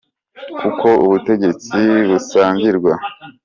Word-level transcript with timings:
kuko 0.59 0.87
ubutegetsi 1.03 1.79
busangirwa. 2.09 2.93